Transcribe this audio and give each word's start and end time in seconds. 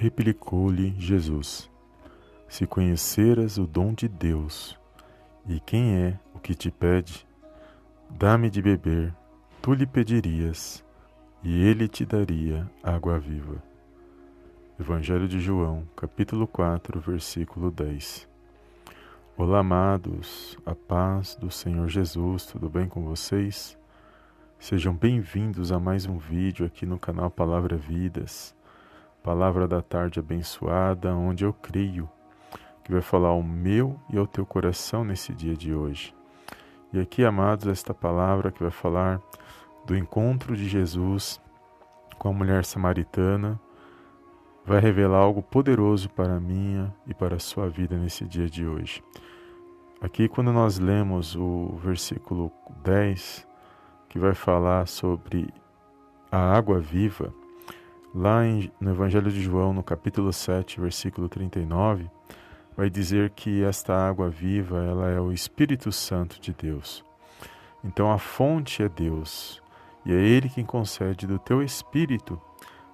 Replicou-lhe 0.00 0.94
Jesus: 0.98 1.70
Se 2.48 2.66
conheceras 2.66 3.58
o 3.58 3.66
dom 3.66 3.92
de 3.92 4.08
Deus, 4.08 4.74
e 5.46 5.60
quem 5.60 5.94
é 5.94 6.18
o 6.34 6.38
que 6.38 6.54
te 6.54 6.70
pede, 6.70 7.26
dá-me 8.08 8.48
de 8.48 8.62
beber, 8.62 9.14
tu 9.60 9.74
lhe 9.74 9.84
pedirias, 9.84 10.82
e 11.42 11.62
ele 11.62 11.86
te 11.86 12.06
daria 12.06 12.66
água 12.82 13.18
viva. 13.18 13.62
Evangelho 14.80 15.28
de 15.28 15.38
João, 15.38 15.86
capítulo 15.94 16.46
4, 16.46 16.98
versículo 16.98 17.70
10. 17.70 18.26
Olá, 19.36 19.58
amados, 19.58 20.56
a 20.64 20.74
paz 20.74 21.36
do 21.36 21.50
Senhor 21.50 21.90
Jesus, 21.90 22.46
tudo 22.46 22.70
bem 22.70 22.88
com 22.88 23.04
vocês? 23.04 23.76
Sejam 24.58 24.94
bem-vindos 24.94 25.70
a 25.70 25.78
mais 25.78 26.06
um 26.06 26.16
vídeo 26.16 26.64
aqui 26.64 26.86
no 26.86 26.98
canal 26.98 27.30
Palavra 27.30 27.76
Vidas. 27.76 28.58
Palavra 29.22 29.68
da 29.68 29.82
tarde 29.82 30.18
abençoada, 30.18 31.14
onde 31.14 31.44
eu 31.44 31.52
creio 31.52 32.08
que 32.82 32.90
vai 32.90 33.02
falar 33.02 33.28
ao 33.28 33.42
meu 33.42 34.00
e 34.08 34.16
ao 34.16 34.26
teu 34.26 34.46
coração 34.46 35.04
nesse 35.04 35.34
dia 35.34 35.54
de 35.54 35.74
hoje. 35.74 36.14
E 36.92 36.98
aqui, 36.98 37.24
amados, 37.24 37.66
esta 37.66 37.92
palavra 37.92 38.50
que 38.50 38.62
vai 38.62 38.72
falar 38.72 39.20
do 39.84 39.96
encontro 39.96 40.56
de 40.56 40.68
Jesus 40.68 41.40
com 42.18 42.28
a 42.30 42.32
mulher 42.32 42.64
samaritana 42.64 43.60
vai 44.64 44.80
revelar 44.80 45.18
algo 45.18 45.42
poderoso 45.42 46.08
para 46.10 46.36
a 46.36 46.40
minha 46.40 46.94
e 47.06 47.14
para 47.14 47.36
a 47.36 47.40
sua 47.40 47.68
vida 47.68 47.96
nesse 47.96 48.24
dia 48.24 48.48
de 48.48 48.66
hoje. 48.66 49.02
Aqui, 50.00 50.28
quando 50.28 50.50
nós 50.50 50.78
lemos 50.78 51.36
o 51.36 51.78
versículo 51.82 52.50
10, 52.82 53.46
que 54.08 54.18
vai 54.18 54.34
falar 54.34 54.86
sobre 54.88 55.52
a 56.32 56.56
água 56.56 56.80
viva, 56.80 57.32
Lá 58.14 58.44
em, 58.44 58.72
no 58.80 58.90
Evangelho 58.90 59.30
de 59.30 59.40
João, 59.40 59.72
no 59.72 59.82
capítulo 59.82 60.32
7, 60.32 60.80
versículo 60.80 61.28
39, 61.28 62.10
vai 62.76 62.90
dizer 62.90 63.30
que 63.30 63.62
esta 63.62 63.94
água 63.94 64.28
viva, 64.28 64.82
ela 64.84 65.08
é 65.08 65.20
o 65.20 65.32
Espírito 65.32 65.92
Santo 65.92 66.40
de 66.40 66.52
Deus. 66.52 67.04
Então 67.84 68.10
a 68.10 68.18
fonte 68.18 68.82
é 68.82 68.88
Deus, 68.88 69.62
e 70.04 70.12
é 70.12 70.16
ele 70.16 70.48
quem 70.48 70.64
concede 70.64 71.26
do 71.26 71.38
teu 71.38 71.62
espírito 71.62 72.40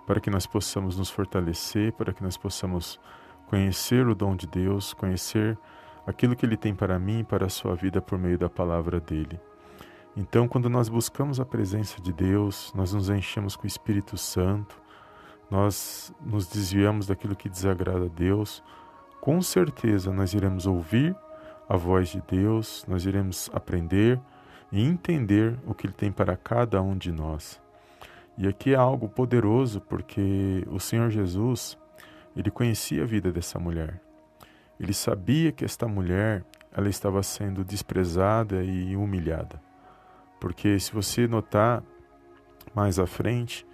para 0.06 0.20
que 0.20 0.31
nós 0.31 0.47
possamos 0.47 0.98
nos 0.98 1.11
fortalecer, 1.11 1.92
para 1.92 2.12
que 2.12 2.23
nós 2.23 2.36
possamos 2.36 3.01
conhecer 3.47 4.06
o 4.06 4.14
dom 4.14 4.36
de 4.36 4.47
Deus, 4.47 4.92
conhecer 4.92 5.58
aquilo 6.06 6.36
que 6.36 6.45
ele 6.45 6.56
tem 6.56 6.75
para 6.75 6.98
mim 6.98 7.20
e 7.20 7.25
para 7.25 7.47
a 7.47 7.51
sua 7.51 7.75
vida 7.75 8.01
por 8.01 8.19
meio 8.19 8.39
da 8.39 8.48
palavra 8.48 9.01
dele. 9.01 9.41
Então, 10.17 10.47
quando 10.47 10.70
nós 10.70 10.89
buscamos 10.89 11.41
a 11.41 11.45
presença 11.45 12.01
de 12.01 12.12
Deus, 12.12 12.73
nós 12.75 12.92
nos 12.92 13.11
enchemos 13.11 13.56
com 13.56 13.64
o 13.64 13.67
Espírito 13.67 14.17
Santo, 14.17 14.80
nós 15.50 16.12
nos 16.20 16.47
desviamos 16.47 17.06
daquilo 17.06 17.36
que 17.36 17.48
desagrada 17.48 18.06
a 18.06 18.08
Deus, 18.08 18.62
com 19.20 19.41
certeza 19.41 20.12
nós 20.12 20.34
iremos 20.34 20.66
ouvir 20.66 21.16
a 21.69 21.77
voz 21.77 22.08
de 22.08 22.22
Deus, 22.22 22.84
nós 22.89 23.05
iremos 23.06 23.50
aprender 23.52 24.20
e 24.70 24.83
entender 24.83 25.58
o 25.67 25.74
que 25.74 25.86
Ele 25.86 25.94
tem 25.94 26.12
para 26.12 26.36
cada 26.36 26.80
um 26.83 26.97
de 26.97 27.11
nós. 27.11 27.61
E 28.39 28.47
aqui 28.47 28.74
é 28.74 28.77
algo 28.77 29.08
poderoso 29.08 29.80
porque 29.80 30.67
o 30.70 30.78
Senhor 30.78 31.11
Jesus, 31.11 31.78
ele 32.36 32.50
conhecia 32.50 33.02
a 33.02 33.06
vida 33.06 33.33
dessa 33.33 33.58
mulher. 33.58 34.00
Ele 34.78 34.92
sabia 34.92 35.50
que 35.50 35.64
esta 35.64 35.89
mulher, 35.89 36.44
ela 36.70 36.89
estava 36.89 37.22
sendo 37.22 37.64
desprezada 37.64 38.62
e 38.62 38.94
humilhada. 38.94 39.61
Porque 40.39 40.78
se 40.78 40.92
você 40.92 41.27
notar 41.27 41.83
mais 42.74 42.98
à 42.98 43.06
frente, 43.06 43.67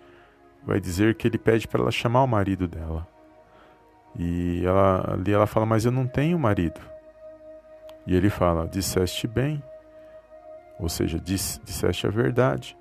vai 0.64 0.80
dizer 0.80 1.14
que 1.14 1.26
ele 1.26 1.38
pede 1.38 1.66
para 1.66 1.82
ela 1.82 1.90
chamar 1.90 2.22
o 2.22 2.28
marido 2.28 2.66
dela. 2.66 3.06
E 4.18 4.62
ela, 4.64 5.14
ali 5.14 5.32
ela 5.32 5.46
fala: 5.46 5.66
Mas 5.66 5.84
eu 5.84 5.92
não 5.92 6.06
tenho 6.06 6.38
marido. 6.38 6.80
E 8.06 8.14
ele 8.14 8.30
fala: 8.30 8.68
Disseste 8.68 9.26
bem. 9.26 9.62
Ou 10.78 10.88
seja, 10.88 11.18
diz, 11.18 11.60
disseste 11.64 12.06
a 12.06 12.10
verdade. 12.10 12.76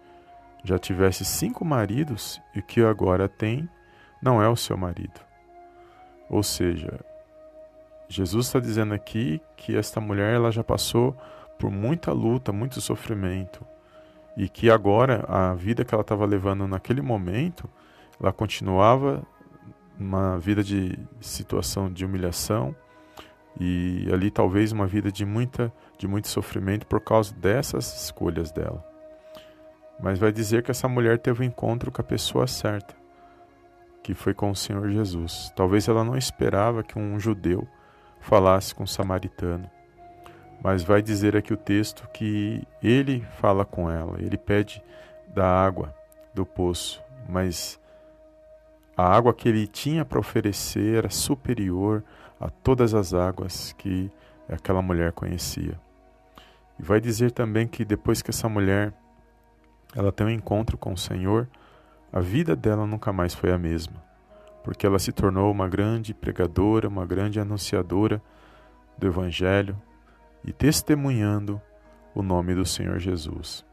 Já 0.64 0.78
tivesse 0.78 1.26
cinco 1.26 1.66
maridos 1.66 2.42
e 2.56 2.60
o 2.60 2.64
que 2.64 2.82
agora 2.82 3.28
tem 3.28 3.68
não 4.22 4.42
é 4.42 4.48
o 4.48 4.56
seu 4.56 4.78
marido. 4.78 5.20
Ou 6.30 6.44
seja, 6.44 7.00
Jesus 8.08 8.46
está 8.48 8.60
dizendo 8.60 8.94
aqui 8.94 9.42
que 9.58 9.76
esta 9.76 10.00
mulher 10.00 10.36
ela 10.36 10.52
já 10.52 10.64
passou 10.64 11.18
por 11.58 11.72
muita 11.72 12.12
luta, 12.12 12.52
muito 12.52 12.80
sofrimento 12.80 13.66
e 14.42 14.50
que 14.50 14.72
agora 14.72 15.24
a 15.28 15.54
vida 15.54 15.86
que 15.86 15.94
ela 15.94 16.02
estava 16.02 16.26
levando 16.26 16.68
naquele 16.68 17.00
momento, 17.00 17.70
ela 18.20 18.34
continuava 18.34 19.22
uma 20.00 20.40
vida 20.40 20.64
de 20.64 20.98
situação 21.20 21.94
de 21.94 22.04
humilhação 22.04 22.76
e 23.60 24.10
ali 24.12 24.32
talvez 24.32 24.72
uma 24.72 24.88
vida 24.88 25.12
de 25.12 25.24
muita 25.28 25.72
de 25.96 26.08
muito 26.08 26.28
sofrimento 26.28 26.88
por 26.88 27.02
causa 27.02 27.32
dessas 27.36 28.06
escolhas 28.06 28.52
dela. 28.52 28.84
Mas 30.02 30.18
vai 30.18 30.32
dizer 30.32 30.64
que 30.64 30.72
essa 30.72 30.88
mulher 30.88 31.20
teve 31.20 31.44
um 31.44 31.46
encontro 31.46 31.92
com 31.92 32.02
a 32.02 32.04
pessoa 32.04 32.48
certa, 32.48 32.96
que 34.02 34.16
foi 34.16 34.34
com 34.34 34.50
o 34.50 34.56
Senhor 34.56 34.90
Jesus. 34.90 35.54
Talvez 35.56 35.88
ela 35.88 36.04
não 36.04 36.18
esperava 36.18 36.82
que 36.82 36.98
um 36.98 37.20
judeu 37.20 37.68
falasse 38.20 38.74
com 38.74 38.86
um 38.86 38.88
samaritano. 38.88 39.70
Mas 40.64 40.84
vai 40.84 41.02
dizer 41.02 41.36
aqui 41.36 41.52
o 41.54 41.58
texto 41.58 42.08
que 42.14 42.62
ele 42.84 43.26
fala 43.40 43.66
com 43.66 43.90
ela, 43.90 44.22
ele 44.22 44.38
pede 44.38 44.84
da 45.28 45.46
água 45.46 45.94
do 46.34 46.46
poço, 46.46 47.02
mas 47.28 47.80
a 48.96 49.04
água 49.04 49.34
que 49.34 49.50
ele 49.50 49.66
tinha 49.66 50.06
para 50.06 50.20
oferecer 50.20 50.98
era 50.98 51.10
superior 51.10 52.04
a 52.40 52.50
todas 52.50 52.94
as 52.94 53.14
águas 53.14 53.74
que 53.74 54.12
aquela 54.48 54.82
mulher 54.82 55.12
conhecia. 55.14 55.80
E 56.78 56.84
vai 56.84 57.00
dizer 57.00 57.32
também 57.32 57.68
que 57.68 57.84
depois 57.84 58.22
que 58.22 58.30
essa 58.30 58.48
mulher 58.48 58.94
ela 59.96 60.12
tem 60.12 60.28
um 60.28 60.30
encontro 60.30 60.78
com 60.78 60.94
o 60.94 60.98
Senhor, 60.98 61.50
a 62.14 62.20
vida 62.20 62.56
dela 62.56 62.86
nunca 62.86 63.12
mais 63.12 63.34
foi 63.34 63.52
a 63.52 63.58
mesma, 63.58 63.96
porque 64.64 64.86
ela 64.86 65.00
se 65.00 65.12
tornou 65.12 65.52
uma 65.52 65.68
grande 65.68 66.14
pregadora, 66.14 66.88
uma 66.88 67.06
grande 67.06 67.40
anunciadora 67.40 68.22
do 68.98 69.08
evangelho, 69.08 69.76
e 70.44 70.52
testemunhando 70.52 71.62
o 72.14 72.22
nome 72.22 72.54
do 72.56 72.66
Senhor 72.66 73.00
Jesus. 73.00 73.66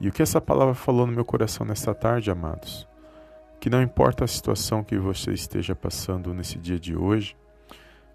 E 0.00 0.08
o 0.08 0.12
que 0.12 0.22
essa 0.22 0.40
palavra 0.40 0.74
falou 0.74 1.06
no 1.06 1.12
meu 1.12 1.24
coração 1.24 1.66
nesta 1.66 1.94
tarde, 1.94 2.30
amados? 2.30 2.86
Que 3.60 3.68
não 3.68 3.82
importa 3.82 4.24
a 4.24 4.28
situação 4.28 4.84
que 4.84 4.96
você 4.96 5.32
esteja 5.32 5.74
passando 5.74 6.32
nesse 6.32 6.58
dia 6.58 6.78
de 6.78 6.96
hoje, 6.96 7.36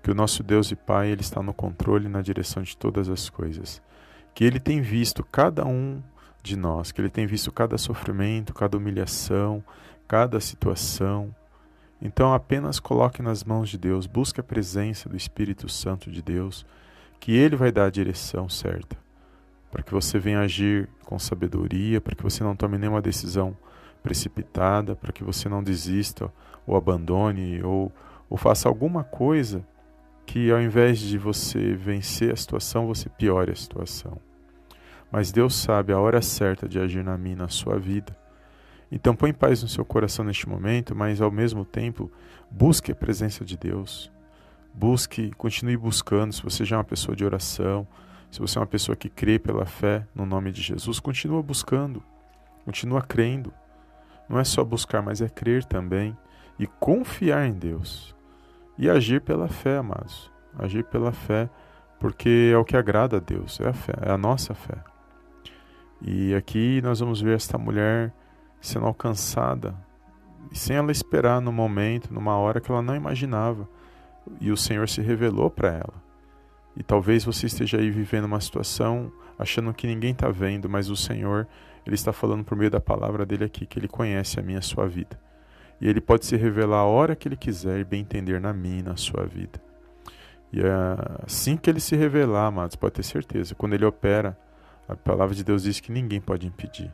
que 0.02 0.12
o 0.12 0.16
nosso 0.16 0.44
Deus 0.44 0.72
e 0.72 0.76
Pai 0.76 1.10
ele 1.10 1.22
está 1.22 1.42
no 1.42 1.54
controle 1.54 2.06
e 2.06 2.10
na 2.10 2.22
direção 2.22 2.64
de 2.64 2.76
todas 2.76 3.10
as 3.10 3.30
coisas. 3.30 3.82
Que 4.34 4.44
ele 4.44 4.60
tem 4.60 4.82
visto 4.82 5.24
cada 5.24 5.66
um 5.66 6.02
de 6.42 6.58
nós, 6.58 6.92
que 6.92 7.00
ele 7.00 7.10
tem 7.10 7.26
visto 7.26 7.52
cada 7.52 7.78
sofrimento, 7.78 8.54
cada 8.54 8.78
humilhação, 8.78 9.64
cada 10.08 10.40
situação. 10.40 11.34
Então 12.02 12.34
apenas 12.34 12.80
coloque 12.80 13.22
nas 13.22 13.44
mãos 13.44 13.70
de 13.70 13.78
Deus, 13.78 14.06
busque 14.06 14.40
a 14.40 14.44
presença 14.44 15.08
do 15.08 15.16
Espírito 15.16 15.70
Santo 15.70 16.12
de 16.12 16.22
Deus 16.22 16.66
que 17.24 17.32
Ele 17.32 17.56
vai 17.56 17.72
dar 17.72 17.86
a 17.86 17.90
direção 17.90 18.50
certa, 18.50 18.98
para 19.72 19.82
que 19.82 19.94
você 19.94 20.20
venha 20.20 20.42
agir 20.42 20.90
com 21.06 21.18
sabedoria, 21.18 22.02
para 22.02 22.14
que 22.14 22.22
você 22.22 22.44
não 22.44 22.54
tome 22.54 22.78
nenhuma 22.78 23.02
decisão 23.02 23.56
precipitada, 24.04 24.94
para 24.94 25.14
que 25.14 25.24
você 25.24 25.48
não 25.48 25.64
desista 25.64 26.30
ou 26.68 26.76
abandone 26.76 27.64
ou, 27.64 27.90
ou 28.30 28.36
faça 28.36 28.68
alguma 28.68 29.06
coisa 29.06 29.66
que 30.26 30.52
ao 30.52 30.62
invés 30.62 31.00
de 31.00 31.18
você 31.18 31.74
vencer 31.74 32.34
a 32.34 32.36
situação, 32.36 32.88
você 32.88 33.08
piore 33.08 33.54
a 33.54 33.56
situação. 33.56 34.20
Mas 35.10 35.32
Deus 35.32 35.56
sabe 35.56 35.94
a 35.94 36.00
hora 36.00 36.22
certa 36.22 36.68
de 36.68 36.78
agir 36.78 37.06
na 37.06 37.18
minha, 37.18 37.38
na 37.38 37.48
sua 37.48 37.80
vida. 37.80 38.14
Então 38.92 39.16
põe 39.16 39.32
paz 39.32 39.64
no 39.64 39.70
seu 39.70 39.86
coração 39.86 40.26
neste 40.26 40.50
momento, 40.50 40.94
mas 40.94 41.22
ao 41.22 41.32
mesmo 41.32 41.64
tempo 41.64 42.12
busque 42.52 42.92
a 42.92 42.96
presença 42.96 43.46
de 43.46 43.56
Deus. 43.56 44.12
Busque, 44.74 45.32
continue 45.38 45.78
buscando. 45.78 46.34
Se 46.34 46.42
você 46.42 46.66
já 46.66 46.76
é 46.76 46.80
uma 46.80 46.84
pessoa 46.84 47.16
de 47.16 47.24
oração, 47.24 47.88
se 48.32 48.40
você 48.40 48.58
é 48.58 48.62
uma 48.62 48.68
pessoa 48.68 48.96
que 48.96 49.08
crê 49.08 49.38
pela 49.38 49.66
fé 49.66 50.08
no 50.16 50.26
nome 50.26 50.52
de 50.52 50.62
Jesus, 50.62 51.00
continua 51.00 51.44
buscando, 51.44 52.02
continua 52.66 53.02
crendo. 53.02 53.54
Não 54.28 54.40
é 54.40 54.44
só 54.44 54.64
buscar, 54.64 55.04
mas 55.04 55.22
é 55.22 55.30
crer 55.30 55.64
também 55.64 56.18
e 56.58 56.66
confiar 56.66 57.46
em 57.46 57.54
Deus. 57.54 58.16
E 58.76 58.90
agir 58.90 59.22
pela 59.22 59.48
fé, 59.48 59.78
amados. 59.78 60.32
Agir 60.58 60.84
pela 60.86 61.12
fé, 61.12 61.48
porque 62.00 62.50
é 62.52 62.58
o 62.58 62.66
que 62.66 62.76
agrada 62.76 63.18
a 63.18 63.20
Deus, 63.20 63.60
é 63.60 63.70
a 63.70 63.74
fé, 63.74 63.94
é 64.02 64.12
a 64.12 64.18
nossa 64.18 64.56
fé. 64.56 64.84
E 66.02 66.34
aqui 66.34 66.82
nós 66.82 67.00
vamos 67.00 67.22
ver 67.22 67.36
esta 67.36 67.58
mulher 67.58 68.12
sendo 68.60 68.88
alcançada, 68.88 69.76
sem 70.52 70.76
ela 70.76 70.92
esperar 70.92 71.40
no 71.40 71.52
momento, 71.52 72.12
numa 72.12 72.36
hora 72.36 72.60
que 72.60 72.72
ela 72.72 72.82
não 72.82 72.96
imaginava 72.96 73.70
e 74.40 74.52
o 74.52 74.58
Senhor 74.58 74.88
se 74.90 75.02
revelou 75.02 75.50
para 75.50 75.74
ela. 75.74 76.04
E 76.76 76.84
talvez 76.84 77.24
você 77.24 77.46
esteja 77.46 77.78
aí 77.78 77.90
vivendo 77.90 78.26
uma 78.26 78.42
situação 78.42 79.12
achando 79.38 79.74
que 79.74 79.88
ninguém 79.88 80.12
está 80.12 80.30
vendo, 80.30 80.70
mas 80.70 80.90
o 80.90 80.96
Senhor, 80.96 81.48
Ele 81.86 81.96
está 81.96 82.14
falando 82.14 82.44
por 82.44 82.58
meio 82.58 82.72
da 82.72 82.80
palavra 82.80 83.26
dele 83.26 83.46
aqui, 83.46 83.66
que 83.66 83.80
Ele 83.80 83.88
conhece 83.88 84.40
a 84.40 84.44
minha 84.44 84.60
a 84.60 84.62
sua 84.62 84.88
vida. 84.88 85.20
E 85.84 85.88
ele 85.90 86.00
pode 86.00 86.26
se 86.26 86.38
revelar 86.38 86.78
a 86.78 86.86
hora 86.86 87.14
que 87.14 87.28
ele 87.28 87.36
quiser 87.36 87.78
e 87.80 87.84
bem 87.84 88.00
entender 88.00 88.40
na 88.40 88.54
minha 88.54 88.84
na 88.84 88.96
sua 88.96 89.26
vida. 89.26 89.62
E 90.52 90.62
é 90.62 90.72
assim 91.26 91.58
que 91.58 91.70
ele 91.70 91.82
se 91.82 91.94
revelar, 91.96 92.46
amados, 92.46 92.78
pode 92.78 92.94
ter 92.94 93.04
certeza, 93.04 93.54
quando 93.54 93.74
ele 93.74 93.84
opera, 93.84 94.38
a 94.88 94.96
palavra 94.96 95.36
de 95.36 95.44
Deus 95.44 95.64
diz 95.64 95.82
que 95.82 95.92
ninguém 95.92 96.22
pode 96.22 96.48
impedir. 96.48 96.90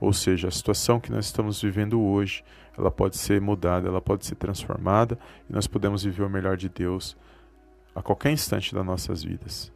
Ou 0.00 0.12
seja, 0.12 0.48
a 0.48 0.50
situação 0.50 1.00
que 1.00 1.10
nós 1.10 1.26
estamos 1.26 1.60
vivendo 1.60 2.00
hoje, 2.00 2.44
ela 2.76 2.90
pode 2.90 3.16
ser 3.16 3.40
mudada, 3.40 3.88
ela 3.88 4.00
pode 4.00 4.24
ser 4.24 4.36
transformada 4.36 5.18
e 5.48 5.52
nós 5.52 5.66
podemos 5.66 6.04
viver 6.04 6.22
o 6.22 6.30
melhor 6.30 6.56
de 6.56 6.68
Deus 6.68 7.16
a 7.94 8.02
qualquer 8.02 8.30
instante 8.30 8.72
das 8.74 8.86
nossas 8.86 9.24
vidas. 9.24 9.72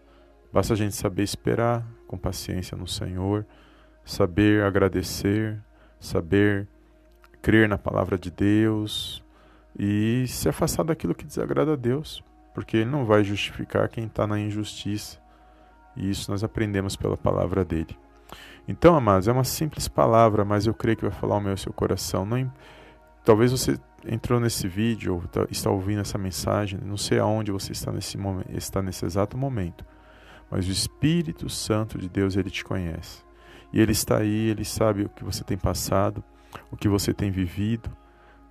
Basta 0.53 0.75
a 0.75 0.77
gente 0.77 0.95
saber 0.95 1.23
esperar 1.23 1.85
com 2.07 2.17
paciência 2.17 2.77
no 2.77 2.87
Senhor, 2.87 3.45
saber 4.05 4.63
agradecer, 4.63 5.59
saber 5.99 6.69
crer 7.41 7.69
na 7.69 7.79
palavra 7.79 8.17
de 8.17 8.31
Deus 8.31 9.25
e 9.77 10.25
se 10.29 10.49
afastar 10.49 10.85
daquilo 10.85 11.15
que 11.15 11.25
desagrada 11.25 11.73
a 11.73 11.77
Deus, 11.77 12.23
porque 12.55 12.77
Ele 12.77 12.91
não 12.91 13.05
vai 13.05 13.25
justificar 13.25 13.89
quem 13.89 14.05
está 14.05 14.27
na 14.27 14.39
injustiça. 14.39 15.21
E 15.97 16.09
isso 16.09 16.31
nós 16.31 16.45
aprendemos 16.45 16.97
pela 16.97 17.17
palavra 17.17 17.65
dele. 17.65 17.97
Então, 18.67 18.94
amados, 18.94 19.26
é 19.29 19.32
uma 19.32 19.44
simples 19.44 19.88
palavra, 19.88 20.44
mas 20.44 20.67
eu 20.67 20.75
creio 20.75 20.97
que 20.97 21.05
vai 21.05 21.12
falar 21.12 21.37
o 21.37 21.41
meu 21.41 21.56
seu 21.56 21.73
coração. 21.73 22.25
Não, 22.25 22.50
talvez 23.25 23.50
você 23.50 23.79
entrou 24.06 24.41
nesse 24.41 24.69
vídeo 24.69 25.14
ou 25.14 25.23
tá, 25.23 25.47
está 25.50 25.70
ouvindo 25.70 26.00
essa 26.00 26.19
mensagem, 26.19 26.79
não 26.85 26.97
sei 26.97 27.19
aonde 27.19 27.53
você 27.53 27.73
está 27.73 27.93
nesse, 27.93 28.17
momento, 28.17 28.50
está 28.56 28.82
nesse 28.82 29.05
exato 29.05 29.37
momento, 29.37 29.85
mas 30.50 30.67
o 30.67 30.70
Espírito 30.70 31.49
Santo 31.49 31.99
de 31.99 32.09
Deus, 32.09 32.37
ele 32.37 32.50
te 32.50 32.64
conhece. 32.64 33.25
E 33.73 33.81
ele 33.81 33.93
está 33.93 34.19
aí, 34.19 34.49
ele 34.50 34.65
sabe 34.65 35.05
o 35.05 35.08
que 35.08 35.25
você 35.25 35.43
tem 35.43 35.56
passado, 35.56 36.23
o 36.70 36.76
que 36.76 36.88
você 36.88 37.15
tem 37.15 37.31
vivido. 37.31 37.91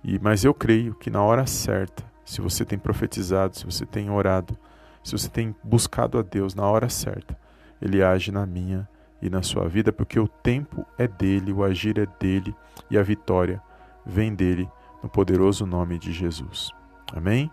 E 0.02 0.18
mas 0.18 0.44
eu 0.44 0.52
creio 0.52 0.94
que 0.94 1.10
na 1.10 1.22
hora 1.22 1.46
certa, 1.46 2.02
se 2.24 2.40
você 2.40 2.64
tem 2.64 2.78
profetizado, 2.78 3.56
se 3.56 3.64
você 3.64 3.86
tem 3.86 4.10
orado, 4.10 4.58
se 5.02 5.12
você 5.12 5.28
tem 5.28 5.54
buscado 5.62 6.18
a 6.18 6.22
Deus 6.22 6.54
na 6.54 6.66
hora 6.66 6.88
certa, 6.88 7.38
ele 7.80 8.02
age 8.02 8.32
na 8.32 8.44
minha 8.44 8.88
e 9.22 9.30
na 9.30 9.40
sua 9.40 9.68
vida, 9.68 9.92
porque 9.92 10.18
o 10.18 10.26
tempo 10.26 10.84
é 10.98 11.06
dele, 11.06 11.52
o 11.52 11.62
agir 11.62 11.96
é 11.98 12.06
dele 12.18 12.54
e 12.90 12.98
a 12.98 13.02
vitória 13.02 13.62
vem 14.04 14.34
dele, 14.34 14.68
no 15.00 15.08
poderoso 15.08 15.64
nome 15.64 15.96
de 15.96 16.12
Jesus. 16.12 16.70
Amém? 17.14 17.50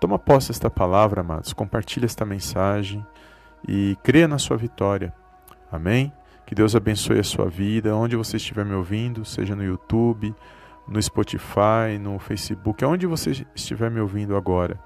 Toma 0.00 0.18
posse 0.18 0.48
desta 0.48 0.70
palavra, 0.70 1.20
amados, 1.20 1.52
compartilhe 1.52 2.06
esta 2.06 2.24
mensagem 2.24 3.06
e 3.68 3.96
creia 4.02 4.26
na 4.26 4.38
sua 4.38 4.56
vitória. 4.56 5.12
Amém? 5.70 6.10
Que 6.46 6.54
Deus 6.54 6.74
abençoe 6.74 7.18
a 7.18 7.24
sua 7.24 7.48
vida, 7.48 7.94
onde 7.94 8.16
você 8.16 8.38
estiver 8.38 8.64
me 8.64 8.74
ouvindo, 8.74 9.24
seja 9.24 9.54
no 9.54 9.62
YouTube, 9.62 10.34
no 10.88 11.00
Spotify, 11.00 11.98
no 12.00 12.18
Facebook, 12.18 12.82
aonde 12.82 13.06
você 13.06 13.46
estiver 13.54 13.90
me 13.90 14.00
ouvindo 14.00 14.34
agora. 14.34 14.80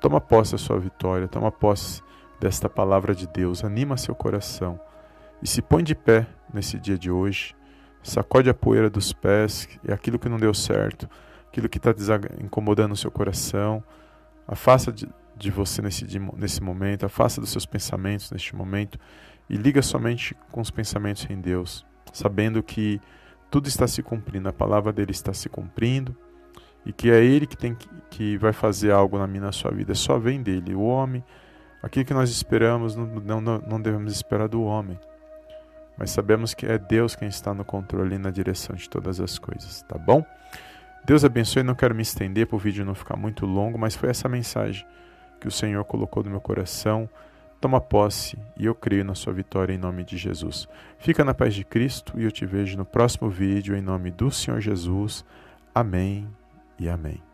Toma 0.00 0.20
posse 0.20 0.52
da 0.52 0.58
sua 0.58 0.78
vitória, 0.78 1.28
toma 1.28 1.52
posse 1.52 2.02
desta 2.40 2.68
palavra 2.68 3.14
de 3.14 3.26
Deus, 3.26 3.62
anima 3.62 3.96
seu 3.98 4.14
coração 4.14 4.80
e 5.42 5.46
se 5.46 5.62
põe 5.62 5.82
de 5.82 5.94
pé 5.94 6.26
nesse 6.52 6.78
dia 6.78 6.98
de 6.98 7.10
hoje. 7.10 7.54
Sacode 8.02 8.48
a 8.48 8.54
poeira 8.54 8.88
dos 8.88 9.12
pés, 9.12 9.68
é 9.86 9.92
aquilo 9.92 10.18
que 10.18 10.28
não 10.28 10.38
deu 10.38 10.54
certo, 10.54 11.08
aquilo 11.48 11.68
que 11.68 11.78
está 11.78 11.92
incomodando 12.42 12.92
o 12.92 12.96
seu 12.96 13.10
coração. 13.10 13.82
Afasta 14.46 14.92
de, 14.92 15.08
de 15.36 15.50
você 15.50 15.82
nesse, 15.82 16.06
nesse 16.36 16.62
momento, 16.62 17.04
afasta 17.04 17.40
dos 17.40 17.50
seus 17.50 17.66
pensamentos 17.66 18.30
neste 18.30 18.54
momento 18.54 18.98
e 19.48 19.56
liga 19.56 19.82
somente 19.82 20.34
com 20.50 20.60
os 20.60 20.70
pensamentos 20.70 21.26
em 21.28 21.40
Deus, 21.40 21.84
sabendo 22.12 22.62
que 22.62 23.00
tudo 23.50 23.68
está 23.68 23.86
se 23.86 24.02
cumprindo, 24.02 24.48
a 24.48 24.52
palavra 24.52 24.92
dele 24.92 25.10
está 25.10 25.32
se 25.32 25.48
cumprindo 25.48 26.16
e 26.86 26.92
que 26.92 27.10
é 27.10 27.22
ele 27.22 27.46
que 27.46 27.56
tem 27.56 27.74
que, 27.74 27.88
que 28.10 28.38
vai 28.38 28.52
fazer 28.52 28.90
algo 28.90 29.18
na 29.18 29.26
minha 29.26 29.42
na 29.42 29.52
sua 29.52 29.70
vida, 29.70 29.94
só 29.94 30.18
vem 30.18 30.42
dele. 30.42 30.74
O 30.74 30.82
homem, 30.82 31.22
aquilo 31.82 32.04
que 32.04 32.14
nós 32.14 32.30
esperamos, 32.30 32.94
não, 32.94 33.06
não, 33.06 33.40
não 33.40 33.80
devemos 33.80 34.12
esperar 34.12 34.48
do 34.48 34.62
homem 34.62 34.98
mas 35.98 36.10
sabemos 36.10 36.54
que 36.54 36.64
é 36.64 36.78
Deus 36.78 37.16
quem 37.16 37.28
está 37.28 37.52
no 37.52 37.64
controle 37.64 38.14
e 38.14 38.18
na 38.18 38.30
direção 38.30 38.76
de 38.76 38.88
todas 38.88 39.20
as 39.20 39.38
coisas, 39.38 39.82
tá 39.82 39.98
bom? 39.98 40.24
Deus 41.04 41.24
abençoe, 41.24 41.62
não 41.62 41.74
quero 41.74 41.94
me 41.94 42.02
estender 42.02 42.46
para 42.46 42.56
o 42.56 42.58
vídeo 42.58 42.84
não 42.84 42.94
ficar 42.94 43.16
muito 43.16 43.44
longo, 43.46 43.78
mas 43.78 43.96
foi 43.96 44.10
essa 44.10 44.28
mensagem 44.28 44.86
que 45.40 45.48
o 45.48 45.50
Senhor 45.50 45.84
colocou 45.84 46.22
no 46.22 46.30
meu 46.30 46.40
coração. 46.40 47.08
Toma 47.60 47.80
posse 47.80 48.38
e 48.56 48.66
eu 48.66 48.74
creio 48.74 49.04
na 49.04 49.14
sua 49.14 49.32
vitória 49.32 49.72
em 49.72 49.78
nome 49.78 50.04
de 50.04 50.16
Jesus. 50.16 50.68
Fica 50.98 51.24
na 51.24 51.34
paz 51.34 51.54
de 51.54 51.64
Cristo 51.64 52.12
e 52.16 52.24
eu 52.24 52.30
te 52.30 52.46
vejo 52.46 52.76
no 52.76 52.84
próximo 52.84 53.28
vídeo 53.28 53.76
em 53.76 53.80
nome 53.80 54.10
do 54.10 54.30
Senhor 54.30 54.60
Jesus. 54.60 55.24
Amém 55.74 56.28
e 56.78 56.88
amém. 56.88 57.27